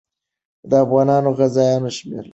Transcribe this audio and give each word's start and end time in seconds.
د 0.69 0.71
افغاني 0.83 1.31
غازیانو 1.37 1.89
شمېر 1.97 2.15
لږ 2.19 2.19
دی. 2.23 2.29